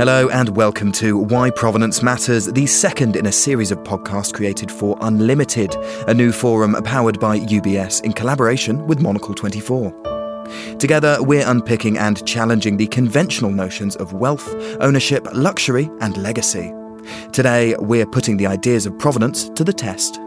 [0.00, 4.72] Hello and welcome to Why Provenance Matters, the second in a series of podcasts created
[4.72, 5.76] for Unlimited,
[6.08, 9.92] a new forum powered by UBS in collaboration with Monocle 24.
[10.78, 14.48] Together, we're unpicking and challenging the conventional notions of wealth,
[14.80, 16.72] ownership, luxury, and legacy.
[17.32, 20.18] Today, we're putting the ideas of provenance to the test.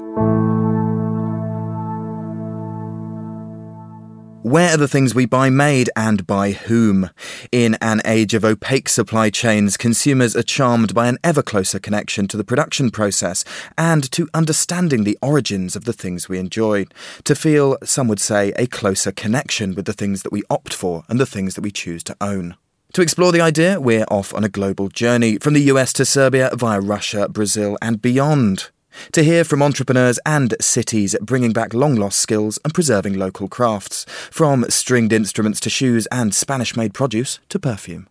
[4.53, 7.09] Where are the things we buy made and by whom?
[7.51, 12.27] In an age of opaque supply chains, consumers are charmed by an ever closer connection
[12.27, 13.43] to the production process
[13.79, 16.85] and to understanding the origins of the things we enjoy.
[17.23, 21.03] To feel, some would say, a closer connection with the things that we opt for
[21.09, 22.55] and the things that we choose to own.
[22.93, 26.51] To explore the idea, we're off on a global journey from the US to Serbia
[26.53, 28.69] via Russia, Brazil, and beyond
[29.11, 34.05] to hear from entrepreneurs and cities bringing back long lost skills and preserving local crafts,
[34.31, 38.07] from stringed instruments to shoes and Spanish made produce to perfume.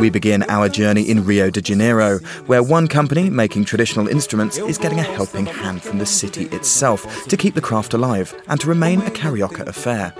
[0.00, 4.78] We begin our journey in Rio de Janeiro, where one company making traditional instruments is
[4.78, 8.68] getting a helping hand from the city itself to keep the craft alive and to
[8.68, 10.14] remain a carioca affair.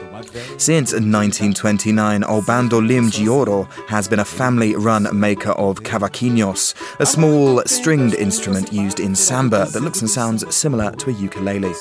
[0.58, 7.06] Since 1929, Ao Bandolim de Ouro has been a family run maker of cavaquinhos, a
[7.06, 11.72] small stringed instrument used in samba that looks and sounds similar to a ukulele.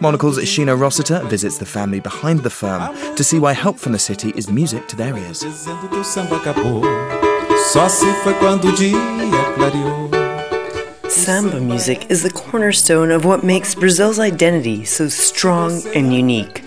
[0.00, 3.98] Monocle's Sheena Rossiter visits the family behind the firm to see why help from the
[3.98, 5.44] city is music to their ears.
[11.10, 16.62] Samba music is the cornerstone of what makes Brazil's identity so strong and unique.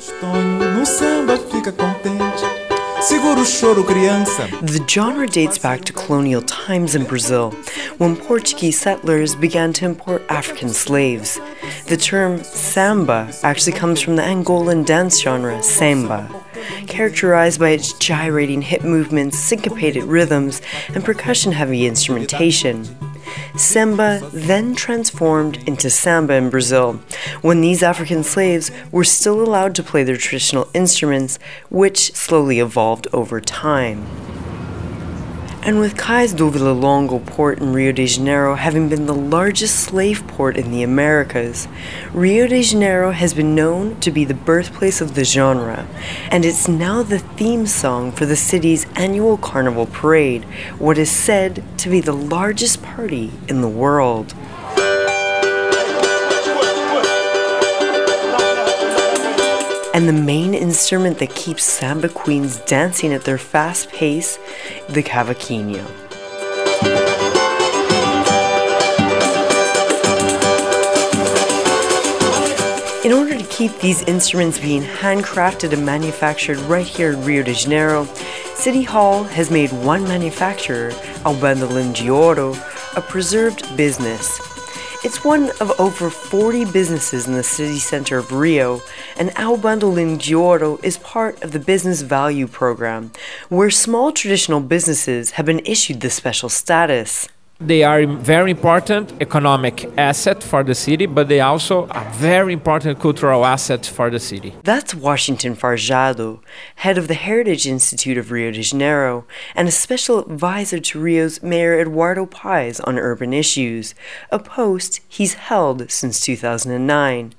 [4.61, 7.49] The genre dates back to colonial times in Brazil,
[7.97, 11.39] when Portuguese settlers began to import African slaves.
[11.87, 16.29] The term samba actually comes from the Angolan dance genre samba
[16.87, 20.61] characterized by its gyrating hip movements, syncopated rhythms,
[20.93, 22.85] and percussion heavy instrumentation.
[23.55, 26.93] Samba then transformed into samba in Brazil,
[27.41, 31.37] when these African slaves were still allowed to play their traditional instruments,
[31.69, 34.05] which slowly evolved over time.
[35.63, 40.25] And with Cais do Valongo port in Rio de Janeiro having been the largest slave
[40.25, 41.67] port in the Americas,
[42.13, 45.87] Rio de Janeiro has been known to be the birthplace of the genre,
[46.31, 50.45] and it's now the theme song for the city's annual carnival parade,
[50.79, 54.33] what is said to be the largest party in the world.
[59.93, 64.37] And the main instrument that keeps samba queens dancing at their fast pace,
[64.89, 65.85] the cavaquinho.
[73.03, 77.53] In order to keep these instruments being handcrafted and manufactured right here in Rio de
[77.53, 78.05] Janeiro,
[78.55, 80.91] City Hall has made one manufacturer,
[81.25, 82.55] Ao Bandolim de Ouro,
[82.95, 84.39] a preserved business
[85.03, 88.81] it's one of over 40 businesses in the city center of Rio,
[89.21, 93.11] and Ao Bandolim de Ouro is part of the Business Value Program,
[93.49, 97.29] where small traditional businesses have been issued this special status.
[97.59, 102.53] They are a very important economic asset for the city, but they also are very
[102.53, 104.55] important cultural asset for the city.
[104.63, 106.41] That's Washington Fajardo,
[106.77, 111.43] head of the Heritage Institute of Rio de Janeiro and a special advisor to Rio's
[111.43, 113.93] Mayor Eduardo Paes on urban issues,
[114.31, 117.35] a post he's held since 2009.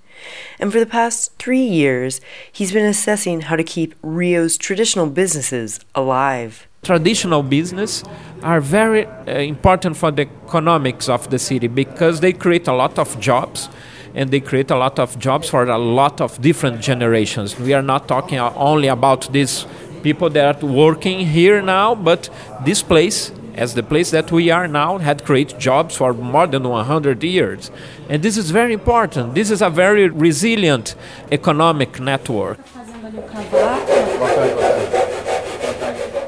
[0.59, 5.81] And for the past three years, he's been assessing how to keep Rio's traditional businesses
[5.95, 8.03] alive traditional business
[8.43, 12.99] are very uh, important for the economics of the city because they create a lot
[12.99, 13.69] of jobs
[14.15, 17.59] and they create a lot of jobs for a lot of different generations.
[17.59, 19.65] We are not talking only about these
[20.03, 22.29] people that are working here now, but
[22.65, 26.69] this place, as the place that we are now, had created jobs for more than
[26.69, 27.71] 100 years.
[28.09, 29.35] And this is very important.
[29.35, 30.95] This is a very resilient
[31.31, 32.59] economic network.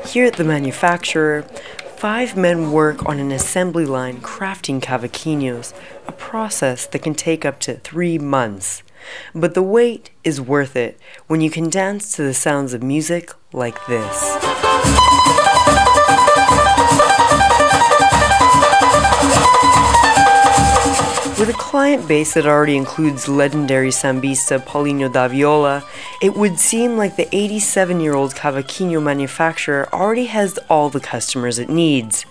[0.07, 1.43] Here at the manufacturer,
[1.97, 5.73] five men work on an assembly line crafting cavaquinhos,
[6.07, 8.83] a process that can take up to three months.
[9.35, 13.33] But the wait is worth it when you can dance to the sounds of music
[13.53, 15.54] like this.
[21.37, 25.83] With a client base that already includes legendary sambista Paulinho da Viola,
[26.23, 31.59] it would seem like the 87 year old cavaquinho manufacturer already has all the customers
[31.59, 32.25] it needs.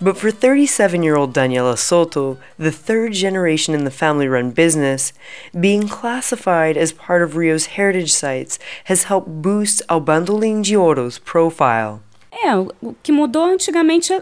[0.00, 5.12] But for 37 year old Daniela Soto, the third generation in the family run business,
[5.58, 11.18] being classified as part of Rio's heritage sites has helped boost Ao Bandolim de Ouro's
[11.18, 12.00] profile.
[12.32, 14.12] É, o que mudou antigamente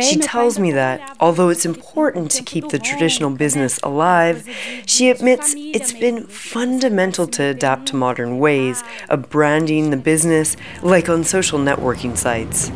[0.00, 4.48] she tells me that, although it's important to keep the traditional business alive,
[4.86, 11.10] she admits it's been fundamental to adapt to modern ways of branding the business, like
[11.10, 12.70] on social networking sites.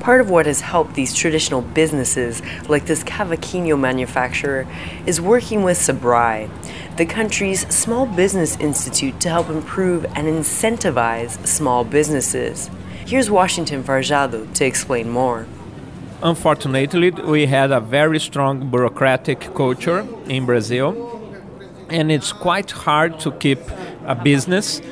[0.00, 4.66] Part of what has helped these traditional businesses, like this cavaquinho manufacturer,
[5.04, 6.48] is working with Sebrae,
[6.96, 12.70] the country's small business institute to help improve and incentivize small businesses.
[13.06, 15.46] Here's Washington Fajardo to explain more.
[16.24, 20.90] Unfortunately, we had a very strong bureaucratic culture in Brazil,
[21.88, 23.60] and it's quite hard to keep
[24.06, 24.82] a business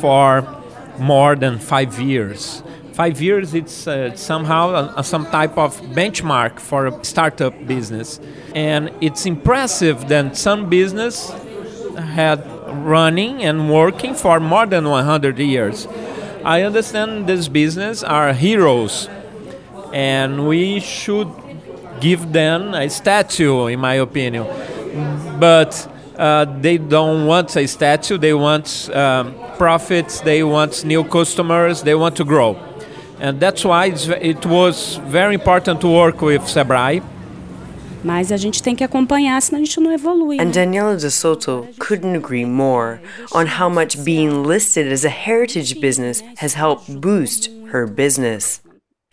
[0.00, 0.46] for
[0.98, 2.62] more than five years.
[2.94, 8.18] Five years, it's uh, somehow a, a, some type of benchmark for a startup business.
[8.54, 11.30] And it's impressive that some business
[11.98, 12.46] had
[12.86, 15.86] running and working for more than 100 years.
[16.44, 19.08] I understand this business are heroes,
[19.92, 21.28] and we should
[22.00, 24.46] give them a statue, in my opinion.
[25.38, 28.18] But uh, they don't want a statue.
[28.18, 30.20] They want um, profits.
[30.20, 31.82] They want new customers.
[31.82, 32.56] They want to grow,
[33.20, 37.02] and that's why it was very important to work with Sebrae
[38.04, 40.40] Mas a gente tem que acompanhar, senão a gente não evolui.
[40.40, 43.00] And Daniela de Soto couldn't agree more
[43.32, 48.60] on how much being listed as a heritage business has helped boost her business.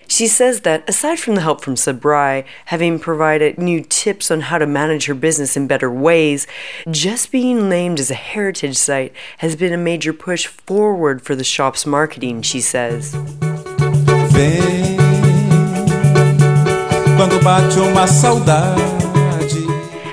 [0.07, 4.57] She says that aside from the help from Sebrae, having provided new tips on how
[4.57, 6.45] to manage her business in better ways,
[6.91, 11.43] just being named as a heritage site has been a major push forward for the
[11.43, 13.15] shop's marketing, she says.
[17.25, 18.81] Quando bate uma saudade.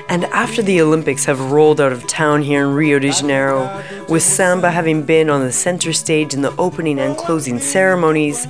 [0.09, 3.69] And after the Olympics have rolled out of town here in Rio de Janeiro,
[4.09, 8.47] with samba having been on the center stage in the opening and closing ceremonies,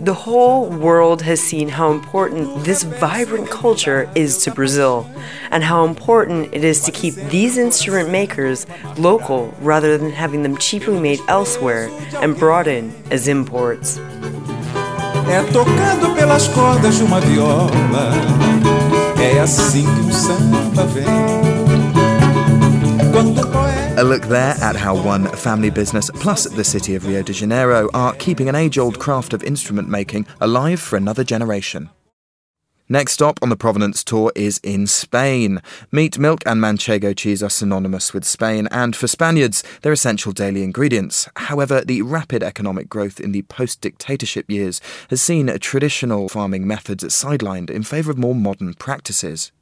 [0.00, 5.08] the whole world has seen how important this vibrant culture is to Brazil,
[5.50, 8.66] and how important it is to keep these instrument makers
[8.96, 11.88] local rather than having them cheaply made elsewhere
[12.22, 13.98] and brought in as imports.
[15.30, 18.12] É tocado pelas cordas de uma viola.
[19.22, 21.04] É assim que um samba vem.
[23.96, 27.90] A look there at how one family business plus the city of Rio de Janeiro
[27.92, 31.90] are keeping an age old craft of instrument making alive for another generation.
[32.92, 35.62] Next stop on the Provenance tour is in Spain.
[35.92, 40.64] Meat, milk, and manchego cheese are synonymous with Spain, and for Spaniards, they're essential daily
[40.64, 41.28] ingredients.
[41.36, 47.04] However, the rapid economic growth in the post dictatorship years has seen traditional farming methods
[47.04, 49.52] sidelined in favour of more modern practices.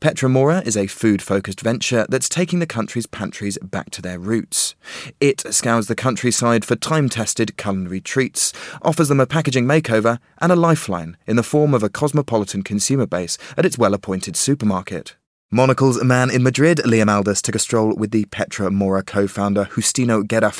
[0.00, 4.18] Petra Mora is a food focused venture that's taking the country's pantries back to their
[4.18, 4.74] roots.
[5.20, 10.50] It scours the countryside for time tested culinary treats, offers them a packaging makeover, and
[10.50, 15.16] a lifeline in the form of a cosmopolitan consumer base at its well appointed supermarket.
[15.54, 19.66] Monocle's man in Madrid, Liam Aldous, took a stroll with the Petra Mora co founder
[19.66, 20.50] Justino Guerra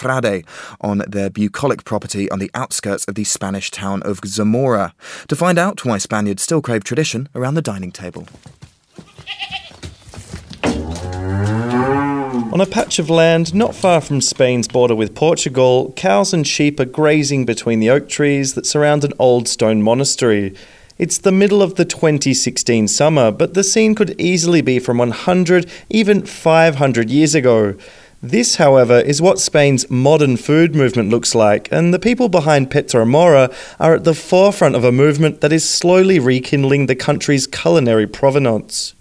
[0.82, 4.92] on their bucolic property on the outskirts of the Spanish town of Zamora
[5.28, 8.26] to find out why Spaniards still crave tradition around the dining table.
[12.52, 16.78] On a patch of land not far from Spain's border with Portugal, cows and sheep
[16.78, 20.54] are grazing between the oak trees that surround an old stone monastery.
[20.98, 25.66] It's the middle of the 2016 summer, but the scene could easily be from 100,
[25.88, 27.74] even 500 years ago.
[28.20, 33.06] This, however, is what Spain's modern food movement looks like, and the people behind Petra
[33.06, 33.50] Mora
[33.80, 38.94] are at the forefront of a movement that is slowly rekindling the country's culinary provenance.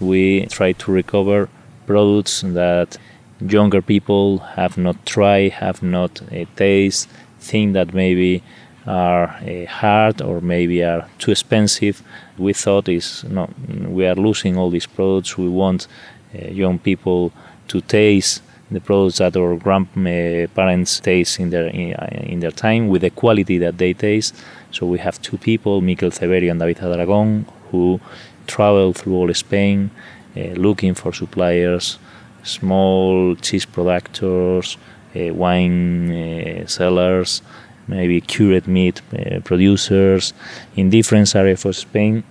[0.00, 1.48] We try to recover
[1.86, 2.98] products that
[3.40, 7.10] younger people have not tried, have not uh, tasted,
[7.40, 8.42] think that maybe
[8.86, 12.02] are uh, hard or maybe are too expensive.
[12.38, 15.38] We thought is no, we are losing all these products.
[15.38, 15.86] We want
[16.34, 17.32] uh, young people
[17.68, 21.92] to taste the products that our grandparents taste in their in,
[22.32, 24.34] in, their time with the quality that they taste.
[24.72, 28.00] So we have two people, Miquel Ceberio and David Dragon, who
[28.46, 29.90] travel through all Spain
[30.36, 31.98] uh, looking for suppliers,
[32.42, 34.76] small cheese producers,
[35.14, 37.42] uh, wine uh, sellers,
[37.88, 39.00] maybe cured meat
[39.44, 40.32] producers
[40.76, 42.24] in different areas of Spain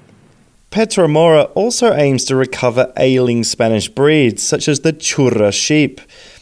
[0.75, 6.01] Petra Mora also aims to recover ailing Spanish breeds, such as the Churra sheep.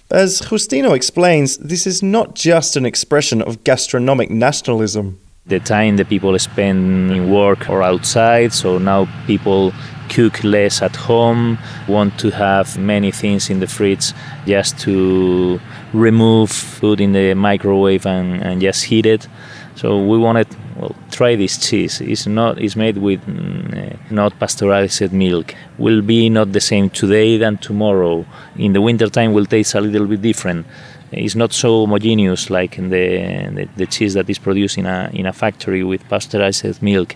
[0.10, 5.20] As Justino explains, this is not just an expression of gastronomic nationalism.
[5.46, 9.74] The time the people spend in work or outside, so now people
[10.08, 11.58] cook less at home,
[11.88, 14.14] want to have many things in the fridge
[14.46, 15.60] just to
[15.92, 19.28] remove food in the microwave and, and just heat it.
[19.76, 20.48] So we wanted
[20.78, 22.00] well try this cheese.
[22.00, 25.56] It's not it's made with mm, not pasteurized milk.
[25.78, 28.26] Will be not the same today than tomorrow.
[28.56, 30.66] In the wintertime will taste a little bit different.
[31.14, 35.26] It's not so homogeneous like the, the, the cheese that is produced in a in
[35.26, 37.16] a factory with pasteurized milk,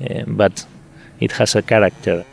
[0.00, 0.66] uh, but
[1.20, 2.24] it has a character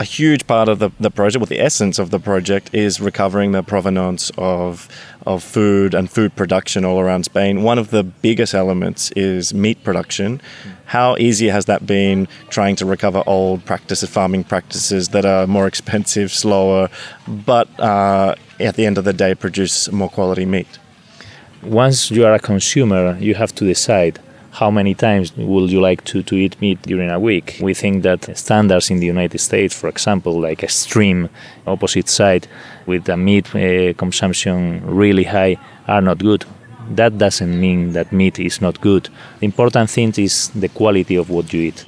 [0.00, 3.52] a huge part of the, the project, well, the essence of the project, is recovering
[3.52, 4.88] the provenance of
[5.26, 7.62] of food and food production all around Spain.
[7.62, 10.40] One of the biggest elements is meat production.
[10.86, 15.66] How easy has that been trying to recover old practices, farming practices that are more
[15.66, 16.88] expensive, slower,
[17.26, 20.78] but uh, at the end of the day produce more quality meat?
[21.62, 24.18] Once you are a consumer, you have to decide
[24.52, 27.58] how many times would you like to, to eat meat during a week?
[27.60, 31.28] We think that standards in the United States, for example, like extreme
[31.66, 32.48] opposite side
[32.86, 36.44] with a meat uh, consumption really high, are not good.
[36.90, 39.10] That doesn't mean that meat is not good.
[39.40, 41.84] The important thing is the quality of what you eat.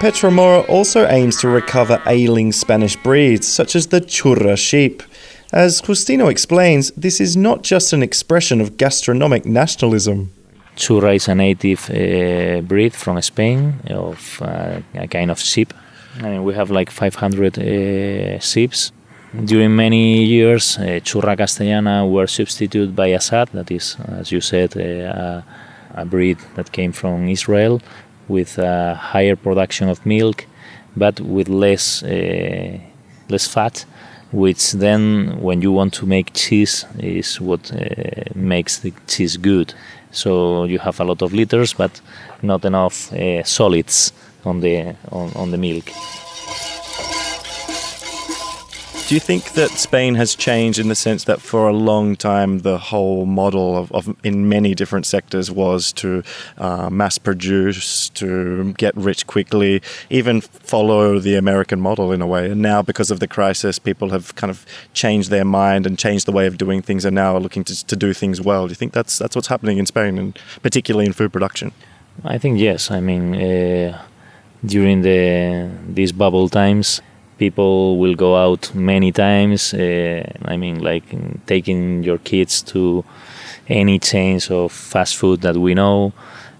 [0.00, 5.02] Petra Mora also aims to recover ailing Spanish breeds, such as the Churra sheep.
[5.52, 10.30] As Justino explains, this is not just an expression of gastronomic nationalism.
[10.76, 15.72] Churra is a native uh, breed from Spain of uh, a kind of sheep.
[16.18, 18.72] I mean, we have like 500 uh, sheep.
[19.44, 24.76] During many years, uh, Churra castellana were substituted by Assaf, that is, as you said,
[24.76, 25.40] uh,
[25.94, 27.80] a breed that came from Israel
[28.28, 30.44] with a higher production of milk,
[30.94, 32.78] but with less uh,
[33.30, 33.86] less fat
[34.32, 39.74] which then when you want to make cheese is what uh, makes the cheese good.
[40.10, 42.00] So you have a lot of liters but
[42.42, 44.12] not enough uh, solids
[44.44, 45.90] on the on, on the milk
[49.08, 52.58] do you think that Spain has changed in the sense that for a long time
[52.58, 56.22] the whole model of, of in many different sectors was to
[56.58, 62.50] uh, mass produce, to get rich quickly, even follow the American model in a way.
[62.50, 66.26] And now, because of the crisis, people have kind of changed their mind and changed
[66.26, 68.66] the way of doing things, and now are looking to, to do things well.
[68.66, 71.72] Do you think that's that's what's happening in Spain, and particularly in food production?
[72.24, 72.90] I think yes.
[72.90, 73.34] I mean.
[73.34, 74.02] Uh,
[74.64, 77.00] during the these bubble times,
[77.38, 79.72] people will go out many times.
[79.72, 81.04] Uh, I mean, like
[81.46, 83.04] taking your kids to
[83.68, 86.12] any chains of fast food that we know,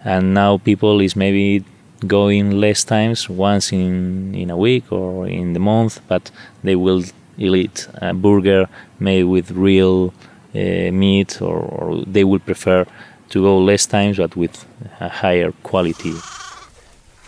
[0.05, 1.65] and now people is maybe
[2.07, 6.31] going less times, once in in a week or in the month, but
[6.63, 7.03] they will
[7.39, 8.69] eat a burger
[8.99, 10.13] made with real
[10.55, 12.85] uh, meat, or, or they will prefer
[13.31, 14.65] to go less times but with
[15.01, 16.15] a higher quality.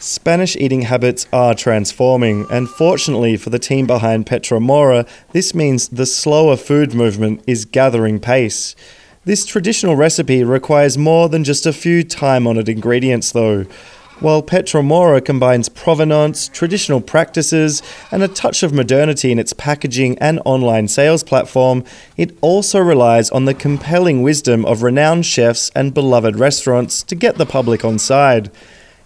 [0.03, 5.89] Spanish eating habits are transforming, and fortunately for the team behind Petra Mora, this means
[5.89, 8.75] the slower food movement is gathering pace.
[9.27, 13.65] This traditional recipe requires more than just a few time honoured ingredients, though.
[14.21, 20.17] While Petra Mora combines provenance, traditional practices, and a touch of modernity in its packaging
[20.19, 21.85] and online sales platform,
[22.17, 27.37] it also relies on the compelling wisdom of renowned chefs and beloved restaurants to get
[27.37, 28.51] the public on side.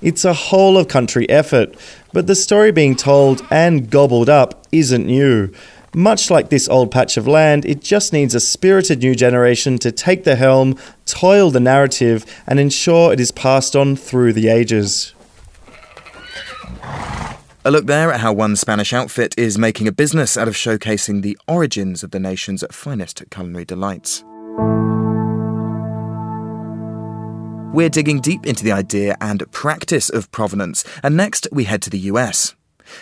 [0.04, 1.74] It's a whole of country effort,
[2.12, 5.50] but the story being told and gobbled up isn't new.
[5.94, 9.90] Much like this old patch of land, it just needs a spirited new generation to
[9.90, 15.14] take the helm, toil the narrative, and ensure it is passed on through the ages.
[17.64, 21.22] A look there at how one Spanish outfit is making a business out of showcasing
[21.22, 24.22] the origins of the nation's finest culinary delights.
[27.74, 31.90] We're digging deep into the idea and practice of provenance, and next we head to
[31.90, 32.54] the US.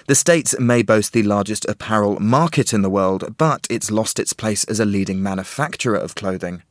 [0.06, 4.32] The States may boast the largest apparel market in the world, but it's lost its
[4.32, 6.62] place as a leading manufacturer of clothing.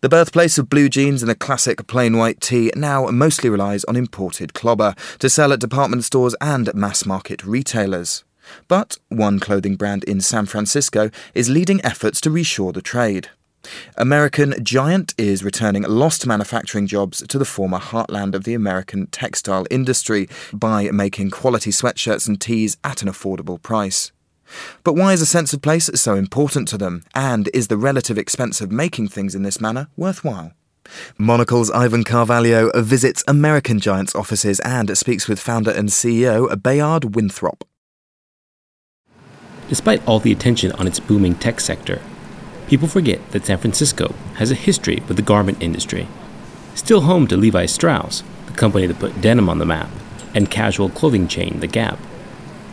[0.00, 3.96] The birthplace of blue jeans and the classic plain white tee now mostly relies on
[3.96, 8.24] imported clobber to sell at department stores and mass market retailers.
[8.66, 13.28] But one clothing brand in San Francisco is leading efforts to reshore the trade.
[13.96, 19.66] American Giant is returning lost manufacturing jobs to the former heartland of the American textile
[19.70, 24.12] industry by making quality sweatshirts and tees at an affordable price.
[24.84, 28.18] But why is a sense of place so important to them, and is the relative
[28.18, 30.52] expense of making things in this manner worthwhile?
[31.16, 37.64] Monocle's Ivan Carvalho visits American Giants offices and speaks with founder and CEO Bayard Winthrop.
[39.68, 42.02] Despite all the attention on its booming tech sector,
[42.68, 46.08] people forget that San Francisco has a history with the garment industry.
[46.74, 49.90] Still home to Levi Strauss, the company that put denim on the map,
[50.34, 51.98] and casual clothing chain The Gap,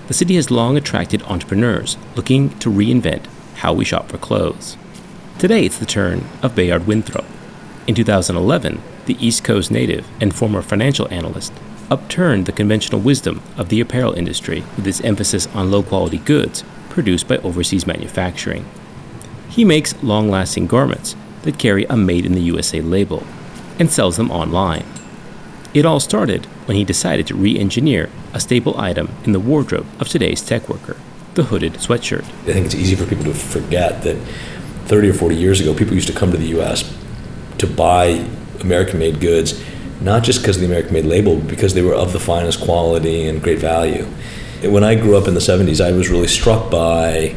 [0.10, 3.28] the city has long attracted entrepreneurs looking to reinvent
[3.58, 4.76] how we shop for clothes.
[5.38, 7.26] Today, it's the turn of Bayard Winthrop.
[7.86, 11.54] In 2011, the East Coast native and former financial analyst
[11.92, 16.64] upturned the conventional wisdom of the apparel industry with its emphasis on low quality goods
[16.90, 18.66] produced by overseas manufacturing.
[19.50, 23.24] He makes long lasting garments that carry a Made in the USA label
[23.78, 24.86] and sells them online.
[25.74, 29.88] It all started when he decided to re engineer a staple item in the wardrobe
[30.00, 30.96] of today's tech worker
[31.36, 32.24] the hooded sweatshirt.
[32.24, 34.18] I think it's easy for people to forget that
[34.86, 36.84] 30 or 40 years ago, people used to come to the US
[37.60, 38.26] to buy
[38.60, 39.64] American made goods,
[40.02, 43.26] not just because of the American made label, because they were of the finest quality
[43.28, 44.06] and great value.
[44.64, 47.36] When I grew up in the 70s, I was really struck by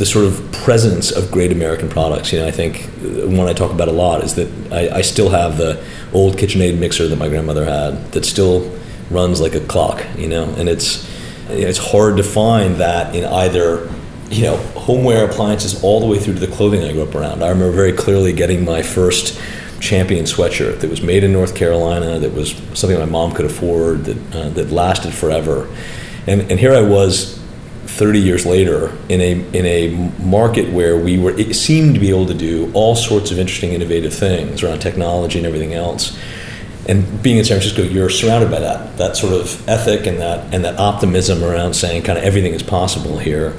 [0.00, 2.32] the sort of presence of great American products.
[2.32, 2.88] You know, I think
[3.30, 6.78] one I talk about a lot is that I, I still have the old KitchenAid
[6.78, 8.74] mixer that my grandmother had that still
[9.10, 10.02] runs like a clock.
[10.16, 11.06] You know, and it's
[11.50, 13.90] it's hard to find that in either
[14.30, 17.44] you know homeware appliances all the way through to the clothing I grew up around.
[17.44, 19.38] I remember very clearly getting my first
[19.80, 24.06] champion sweatshirt that was made in North Carolina that was something my mom could afford
[24.06, 25.68] that uh, that lasted forever.
[26.26, 27.39] And and here I was
[28.00, 29.88] 30 years later in a in a
[30.22, 33.74] market where we were it seemed to be able to do all sorts of interesting
[33.74, 36.18] innovative things around technology and everything else
[36.88, 40.52] and being in San Francisco, you're surrounded by that that sort of ethic and that
[40.52, 43.54] and that optimism around saying kind of everything is possible here,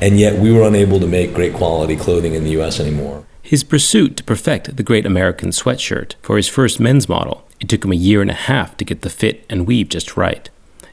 [0.00, 2.80] and yet we were unable to make great quality clothing in the U.S.
[2.80, 3.24] anymore.
[3.42, 7.84] His pursuit to perfect the great American sweatshirt for his first men's model, it took
[7.84, 10.48] him a year and a half to get the fit and weave just right.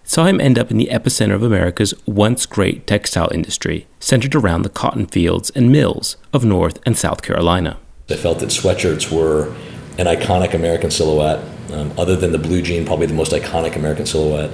[0.09, 4.63] Saw him end up in the epicenter of America's once great textile industry, centered around
[4.63, 7.77] the cotton fields and mills of North and South Carolina.
[8.09, 9.49] I felt that sweatshirts were
[9.99, 14.07] an iconic American silhouette um, other than the blue jean, probably the most iconic American
[14.07, 14.49] silhouette.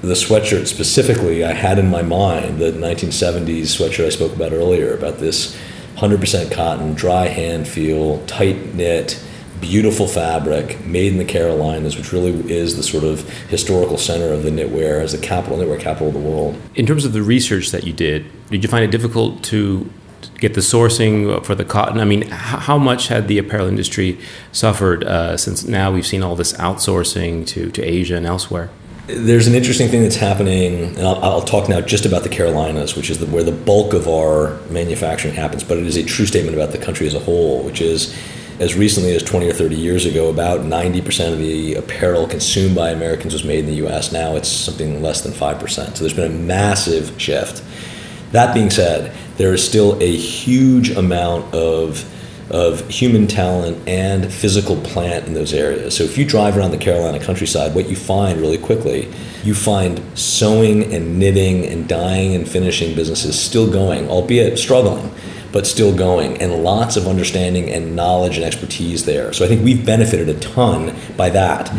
[0.00, 4.94] The sweatshirt specifically, I had in my mind the 1970s sweatshirt I spoke about earlier,
[4.94, 5.56] about this
[5.98, 9.22] 100% cotton, dry hand feel, tight knit,
[9.62, 14.42] beautiful fabric, made in the Carolinas, which really is the sort of historical center of
[14.42, 16.60] the knitwear as the capital, knitwear capital of the world.
[16.74, 19.90] In terms of the research that you did, did you find it difficult to
[20.38, 22.00] get the sourcing for the cotton?
[22.00, 24.18] I mean, how much had the apparel industry
[24.50, 28.68] suffered uh, since now we've seen all this outsourcing to, to Asia and elsewhere?
[29.06, 32.96] There's an interesting thing that's happening, and I'll, I'll talk now just about the Carolinas,
[32.96, 36.26] which is the, where the bulk of our manufacturing happens, but it is a true
[36.26, 38.16] statement about the country as a whole, which is
[38.62, 42.90] as recently as 20 or 30 years ago, about 90% of the apparel consumed by
[42.90, 44.12] Americans was made in the US.
[44.12, 45.68] Now it's something less than 5%.
[45.68, 47.60] So there's been a massive shift.
[48.30, 52.08] That being said, there is still a huge amount of
[52.50, 55.96] of human talent and physical plant in those areas.
[55.96, 59.10] So if you drive around the Carolina countryside, what you find really quickly,
[59.42, 65.10] you find sewing and knitting and dyeing and finishing businesses still going, albeit struggling,
[65.52, 69.32] but still going, and lots of understanding and knowledge and expertise there.
[69.32, 71.72] So I think we've benefited a ton by that.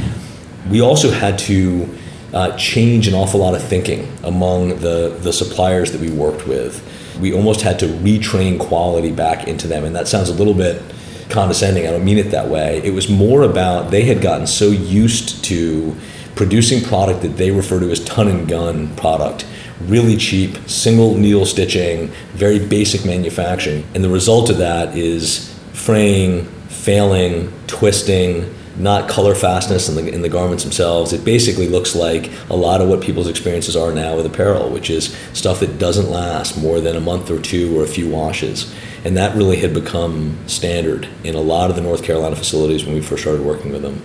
[0.69, 1.89] We also had to
[2.33, 6.81] uh, change an awful lot of thinking among the, the suppliers that we worked with
[7.19, 9.83] we almost had to retrain quality back into them.
[9.83, 10.81] And that sounds a little bit
[11.29, 11.87] condescending.
[11.87, 12.81] I don't mean it that way.
[12.83, 15.95] It was more about they had gotten so used to
[16.35, 19.45] producing product that they refer to as ton and gun product
[19.87, 26.45] really cheap single needle stitching very basic manufacturing and the result of that is fraying
[26.69, 31.13] failing twisting not color fastness in the, in the garments themselves.
[31.13, 34.89] It basically looks like a lot of what people's experiences are now with apparel, which
[34.89, 38.73] is stuff that doesn't last more than a month or two or a few washes.
[39.05, 42.95] And that really had become standard in a lot of the North Carolina facilities when
[42.95, 44.01] we first started working with them.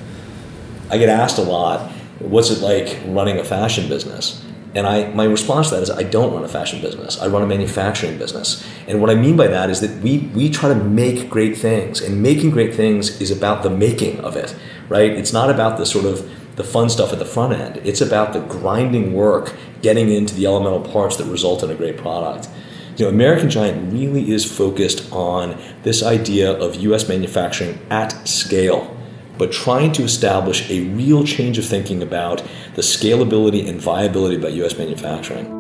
[0.91, 4.45] I get asked a lot, what's it like running a fashion business?
[4.75, 7.19] And I, my response to that is I don't run a fashion business.
[7.21, 8.65] I run a manufacturing business.
[8.87, 12.01] And what I mean by that is that we, we try to make great things.
[12.01, 14.55] And making great things is about the making of it,
[14.89, 15.11] right?
[15.11, 17.81] It's not about the sort of the fun stuff at the front end.
[17.85, 21.97] It's about the grinding work, getting into the elemental parts that result in a great
[21.97, 22.49] product.
[22.97, 28.98] You know, American Giant really is focused on this idea of US manufacturing at scale
[29.39, 32.43] but trying to establish a real change of thinking about
[32.75, 35.55] the scalability and viability of US manufacturing.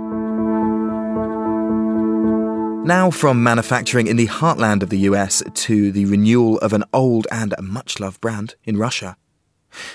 [2.85, 7.27] Now, from manufacturing in the heartland of the US to the renewal of an old
[7.31, 9.17] and a much loved brand in Russia.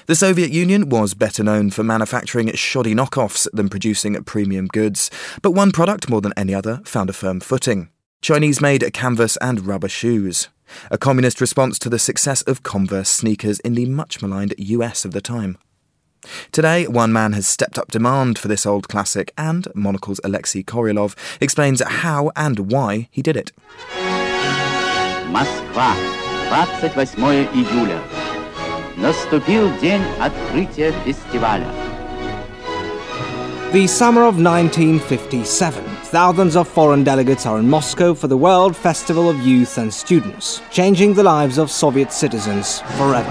[0.05, 5.09] The Soviet Union was better known for manufacturing shoddy knockoffs than producing premium goods,
[5.41, 7.89] but one product more than any other found a firm footing
[8.23, 10.47] Chinese made canvas and rubber shoes,
[10.90, 15.12] a communist response to the success of Converse sneakers in the much maligned US of
[15.12, 15.58] the time.
[16.52, 21.14] Today, one man has stepped up demand for this old classic, and Monocle's Alexei Koryolov
[21.40, 23.52] explains how and why he did it.
[25.30, 25.94] Москва,
[26.48, 28.00] 28 июля.
[28.96, 31.70] Наступил день открытия фестиваля.
[33.72, 35.91] The summer of 1957.
[36.13, 40.61] Thousands of foreign delegates are in Moscow for the World Festival of Youth and Students,
[40.69, 43.27] changing the lives of Soviet citizens forever.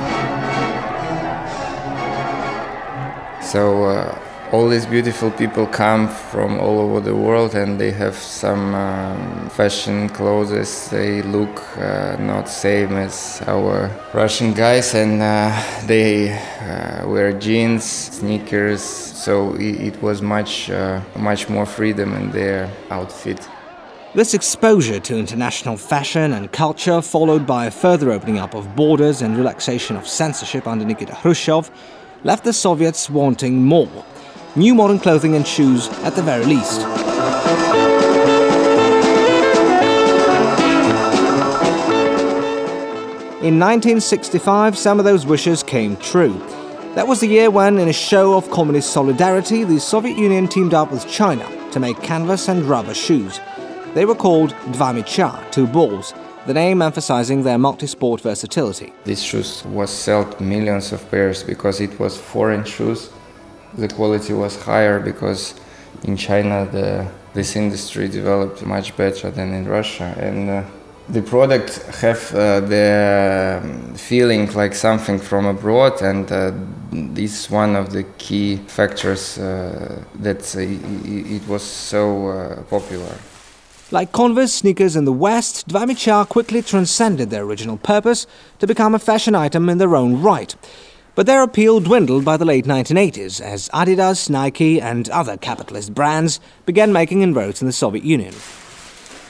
[3.41, 4.19] So uh,
[4.53, 9.49] all these beautiful people come from all over the world and they have some um,
[9.49, 10.91] fashion clothes.
[10.91, 17.83] They look uh, not same as our Russian guys and uh, they uh, wear jeans,
[17.85, 18.83] sneakers.
[18.83, 23.49] So it, it was much, uh, much more freedom in their outfit.
[24.15, 29.23] This exposure to international fashion and culture, followed by a further opening up of borders
[29.23, 31.71] and relaxation of censorship under Nikita Khrushchev,
[32.23, 34.05] left the Soviets wanting more
[34.55, 36.81] new modern clothing and shoes at the very least.
[43.43, 46.35] In 1965, some of those wishes came true.
[46.95, 50.75] That was the year when, in a show of communist solidarity, the Soviet Union teamed
[50.75, 53.41] up with China to make canvas and rubber shoes.
[53.95, 56.13] They were called Dva Myacha, two balls,
[56.47, 58.93] the name emphasizing their multi-sport versatility.
[59.05, 63.11] These shoes was sold millions of pairs because it was foreign shoes
[63.77, 65.55] the quality was higher because
[66.05, 70.63] in China the this industry developed much better than in Russia and uh,
[71.09, 76.53] the product have uh, the um, feeling like something from abroad and uh,
[76.91, 83.17] this is one of the key factors uh, that it was so uh, popular.
[83.91, 88.27] Like Converse sneakers in the West, Dva Myacha quickly transcended their original purpose
[88.59, 90.55] to become a fashion item in their own right.
[91.15, 96.41] But their appeal dwindled by the late 1980s as Adidas, Nike, and other capitalist brands
[96.65, 98.35] began making inroads in the Soviet Union.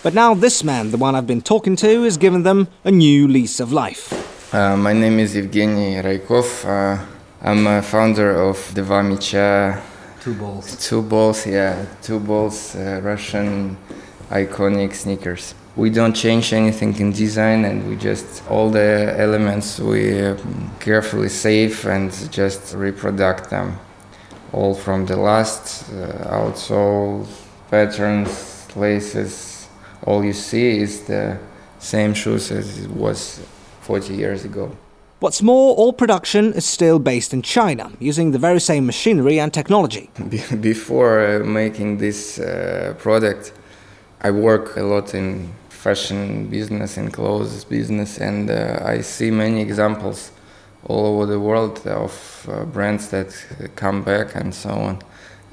[0.04, 3.26] But now this man, the one I've been talking to, has given them a new
[3.26, 4.12] lease of life.
[4.54, 6.64] Uh, my name is Evgeny Raikov.
[6.64, 7.04] Uh,
[7.42, 9.82] I'm a founder of Dva Myacha.
[10.20, 10.86] Two balls.
[10.88, 11.84] Two balls, yeah.
[12.00, 13.76] Two balls, uh, Russian
[14.30, 20.34] iconic sneakers we don't change anything in design and we just all the elements we
[20.80, 23.78] carefully save and just reproduct them.
[24.52, 27.26] All from the last uh, outsole
[27.70, 29.68] patterns laces.
[30.04, 31.38] All you see is the
[31.78, 33.40] same shoes as it was
[33.80, 34.76] 40 years ago.
[35.20, 39.54] What's more, all production is still based in China, using the very same machinery and
[39.54, 40.10] technology.
[40.60, 43.52] Before uh, making this uh, product,
[44.20, 45.52] I work a lot in
[45.82, 50.30] fashion business and clothes business, and uh, I see many examples
[50.84, 52.12] all over the world of
[52.48, 53.30] uh, brands that
[53.74, 54.98] come back and so on.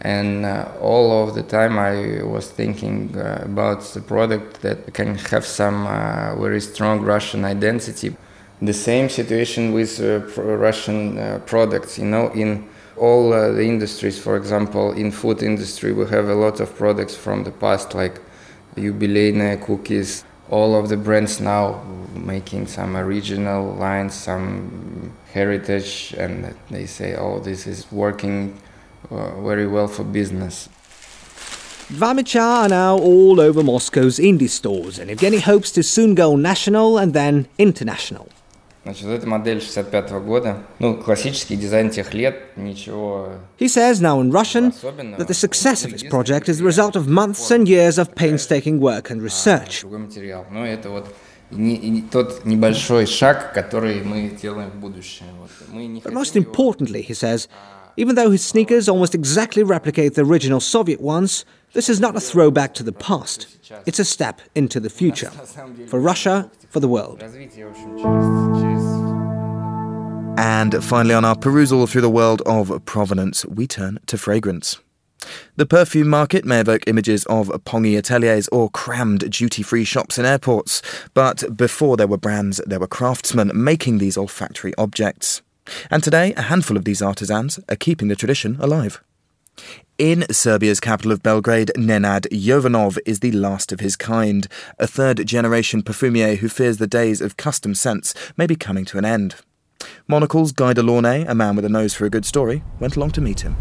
[0.01, 5.15] And uh, all of the time, I was thinking uh, about the product that can
[5.15, 8.15] have some uh, very strong Russian identity.
[8.61, 14.19] The same situation with uh, Russian products, you know, in all the industries.
[14.19, 18.21] For example, in food industry, we have a lot of products from the past, like
[18.75, 20.23] jubilee cookies.
[20.49, 21.83] All of the brands now
[22.15, 28.59] making some original lines, some heritage, and they say, oh, this is working
[29.11, 30.69] uh, very well for business.
[31.89, 36.35] Dva Myacha are now all over Moscow's indie stores, and Evgeny hopes to soon go
[36.35, 38.29] national and then international.
[38.84, 40.58] Значит, эта модель 65 -го года.
[40.78, 43.28] Ну, классический дизайн тех лет, ничего...
[43.58, 44.72] He says now in Russian
[45.16, 48.78] that the success of his project is the result of months and years of painstaking
[48.78, 49.80] work and research.
[49.80, 50.44] Другой материал.
[50.50, 51.06] Но это вот
[52.10, 55.28] тот небольшой шаг, который мы делаем в будущее.
[56.02, 57.48] But most importantly, he says,
[57.96, 62.20] even though his sneakers almost exactly replicate the original Soviet ones, this is not a
[62.20, 63.46] throwback to the past.
[63.86, 65.30] It's a step into the future.
[65.88, 67.22] For Russia, for the world.
[70.39, 74.79] And finally, on our perusal through the world of provenance, we turn to fragrance.
[75.57, 80.23] The perfume market may evoke images of pongy ateliers or crammed duty free shops in
[80.23, 80.81] airports,
[81.13, 85.41] but before there were brands, there were craftsmen making these olfactory objects.
[85.91, 89.03] And today, a handful of these artisans are keeping the tradition alive.
[89.97, 94.47] In Serbia's capital of Belgrade, Nenad Jovanov is the last of his kind,
[94.79, 98.97] a third generation perfumier who fears the days of custom scents may be coming to
[98.97, 99.35] an end.
[100.07, 103.11] Monocle's Guy De Launey, a man with a nose for a good story, went along
[103.11, 103.55] to meet him.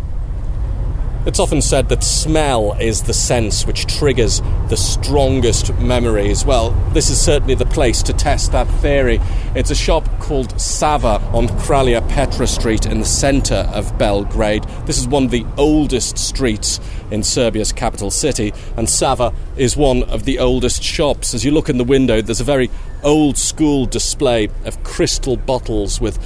[1.28, 6.42] It's often said that smell is the sense which triggers the strongest memories.
[6.42, 9.20] Well, this is certainly the place to test that theory.
[9.54, 14.64] It's a shop called Sava on Kralja Petra Street in the centre of Belgrade.
[14.86, 20.04] This is one of the oldest streets in Serbia's capital city, and Sava is one
[20.04, 21.34] of the oldest shops.
[21.34, 22.70] As you look in the window, there's a very
[23.02, 26.18] old school display of crystal bottles with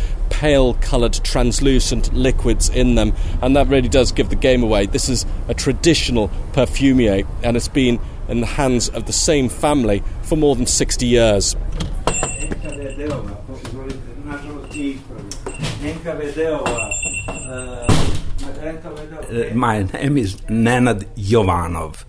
[0.43, 4.87] pale coloured translucent liquids in them, and that really does give the game away.
[4.87, 10.03] This is a traditional perfumier, and it's been in the hands of the same family
[10.23, 11.55] for more than 60 years.
[11.55, 11.59] Uh,
[19.55, 22.05] my name is Nenad Jovanov.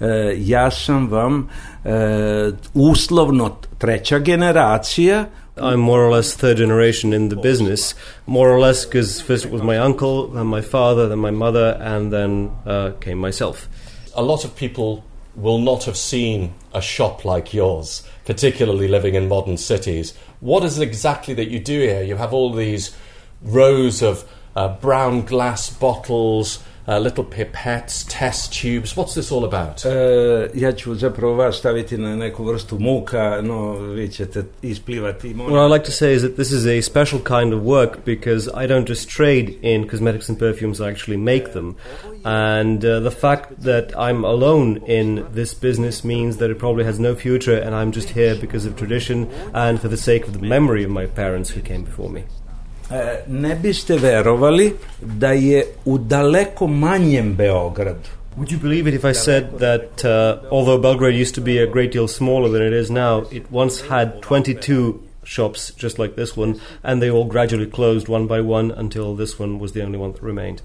[0.00, 1.48] Uh, ja sam vam
[1.84, 5.26] uh, uslovno treća generacija
[5.60, 7.94] I'm more or less third generation in the business,
[8.26, 11.78] more or less because first it was my uncle, then my father, then my mother,
[11.80, 13.68] and then uh, came myself.
[14.14, 15.04] A lot of people
[15.36, 20.14] will not have seen a shop like yours, particularly living in modern cities.
[20.40, 22.02] What is it exactly that you do here?
[22.02, 22.96] You have all these
[23.42, 28.96] rows of uh, brown glass bottles, uh, little pipettes, test tubes.
[28.96, 29.84] What's this all about?
[29.84, 35.34] Uh, ja ću zapravo vas staviti na neku vrstu muka, no vi ćete isplivati.
[35.34, 38.04] What I would like to say is that this is a special kind of work
[38.04, 41.76] because I don't just trade in cosmetics and perfumes, I actually make them.
[42.24, 46.98] And uh, the fact that I'm alone in this business means that it probably has
[46.98, 50.46] no future and I'm just here because of tradition and for the sake of the
[50.46, 52.24] memory of my parents who came before me.
[53.26, 59.12] Ne biste verovali da je u daleko manjem Beogradu Would you believe it if I
[59.12, 62.90] said that uh, although Belgrade used to be a great deal smaller than it is
[62.90, 68.08] now, it once had 22 shops just like this one, and they all gradually closed
[68.08, 70.62] one by one until this one was the only one that remained.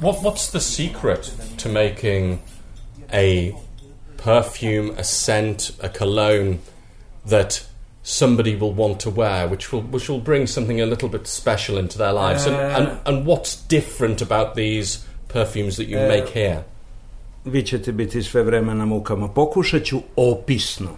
[0.00, 2.42] What, what's the secret to making
[3.12, 3.56] a
[4.18, 6.60] perfume, a scent, a cologne
[7.26, 7.62] that
[8.02, 11.78] somebody will want to wear, which will which will bring something a little bit special
[11.78, 12.46] into their lives.
[12.46, 16.62] and, and, and what's different about these perfumes that you Uh, make here?
[17.44, 19.28] vi ćete biti sve vreme na mukama.
[19.28, 20.88] Pokušat ću opisno.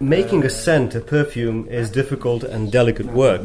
[0.00, 3.40] Making a scent, a perfume, is difficult and delicate work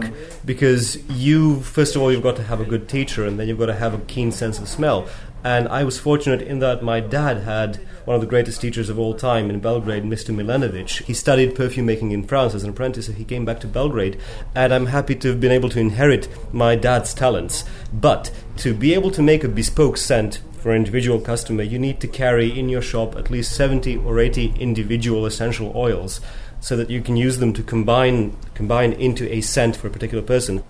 [0.45, 3.59] because you, first of all, you've got to have a good teacher and then you've
[3.59, 5.05] got to have a keen sense of smell.
[5.43, 8.97] And I was fortunate in that my dad had one of the greatest teachers of
[8.97, 10.33] all time in Belgrade, Mr.
[10.33, 11.03] Milenovic.
[11.03, 14.19] He studied perfume making in France as an apprentice, so he came back to Belgrade,
[14.55, 17.63] and I'm happy to have been able to inherit my dad's talents.
[17.93, 21.99] But to be able to make a bespoke scent for an individual customer, you need
[22.01, 26.19] to carry in your shop at least 70 or 80 individual essential oils
[26.59, 30.23] so that you can use them to combine combine into a scent for a particular
[30.23, 30.63] person.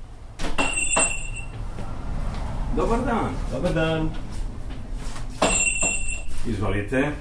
[2.75, 3.36] Dobar dan.
[3.51, 4.27] Dobar dan.
[6.48, 7.14] Izvolite.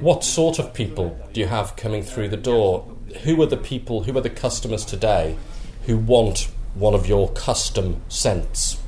[0.00, 2.84] What sort of people do you have coming through the door?
[3.24, 5.36] Who are the people, who are the customers today
[5.86, 8.78] who want one of your custom scents?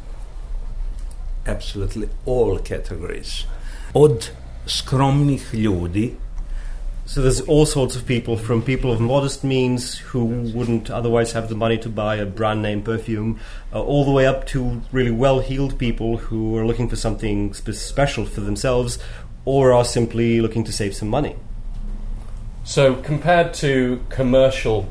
[1.46, 3.46] Absolutely all categories.
[3.94, 4.30] Od
[4.66, 6.14] skromnih ljudi
[7.10, 11.48] So there's all sorts of people, from people of modest means who wouldn't otherwise have
[11.48, 13.40] the money to buy a brand name perfume,
[13.72, 17.72] uh, all the way up to really well-heeled people who are looking for something spe-
[17.72, 19.00] special for themselves,
[19.50, 21.34] or are simply looking to save some money.
[22.62, 24.86] So, compared to commercial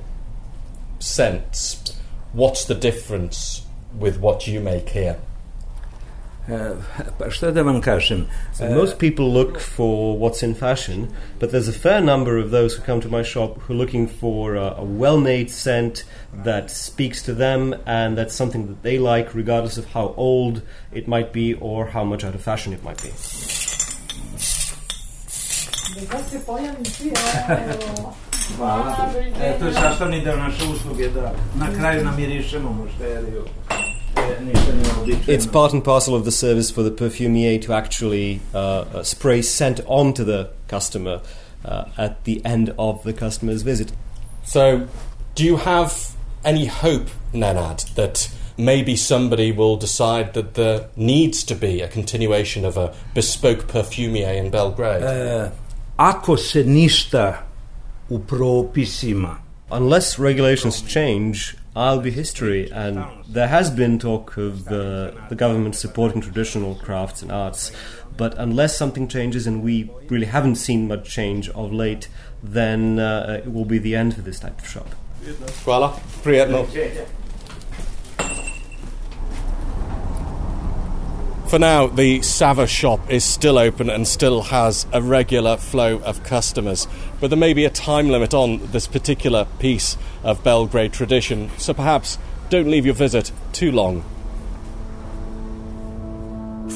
[0.99, 1.93] scents,
[2.33, 3.65] what's the difference
[3.97, 5.17] with what you make here?
[6.49, 6.75] Uh,
[7.19, 8.25] pa šta da vam kažem?
[8.53, 11.07] So most people look for what's in fashion,
[11.39, 14.07] but there's a fair number of those who come to my shop who are looking
[14.07, 16.03] for a, a well-made scent
[16.43, 21.07] that speaks to them and that's something that they like, regardless of how old it
[21.07, 23.11] might be or how much out of fashion it might be.
[28.57, 29.11] Hvala.
[29.41, 33.45] E, to je sastavni deo naše usluge da na kraju namirišemo mušteriju.
[34.41, 35.23] Ništa nije običajno.
[35.27, 39.43] It's part and parcel of the service for the perfumier to actually uh, uh, spray
[39.43, 41.19] scent onto the customer
[41.65, 43.93] uh, at the end of the customer's visit.
[44.45, 44.79] So,
[45.35, 45.93] do you have
[46.43, 52.65] any hope, Nenad, that maybe somebody will decide that there needs to be a continuation
[52.65, 55.03] of a bespoke perfumier in Belgrade?
[55.03, 55.51] E,
[55.99, 57.43] ako se ništa
[58.09, 62.71] u propisima Unless regulations change, I'll be history.
[62.73, 67.71] And there has been talk of uh, the government supporting traditional crafts and arts,
[68.17, 72.07] but unless something changes, and we really haven't seen much change of late,
[72.41, 74.87] then uh, it will be the end for this type of shop.
[75.65, 76.65] Voilà, prijetno.
[81.49, 86.23] For now, the Sava shop is still open and still has a regular flow of
[86.23, 86.87] customers.
[87.19, 91.73] But there may be a time limit on this particular piece of Belgrade tradition, so
[91.73, 92.19] perhaps
[92.51, 94.05] don't leave your visit too long.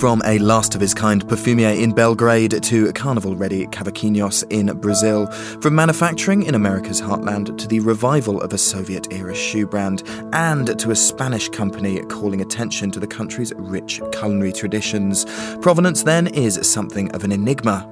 [0.04, 5.28] From a last of his kind perfumier in Belgrade to carnival ready cavaquinhos in Brazil,
[5.62, 10.78] from manufacturing in America's heartland to the revival of a Soviet era shoe brand, and
[10.78, 15.24] to a Spanish company calling attention to the country's rich culinary traditions,
[15.62, 17.90] provenance then is something of an enigma.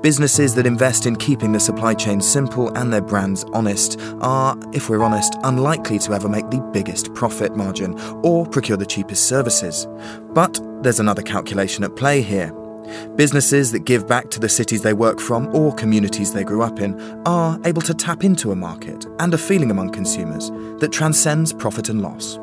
[0.00, 4.88] Businesses that invest in keeping the supply chain simple and their brands honest are, if
[4.88, 9.86] we're honest, unlikely to ever make the biggest profit margin or procure the cheapest services.
[10.32, 12.52] But there's another calculation at play here.
[13.16, 16.80] Businesses that give back to the cities they work from or communities they grew up
[16.80, 20.50] in are able to tap into a market and a feeling among consumers
[20.80, 22.38] that transcends profit and loss.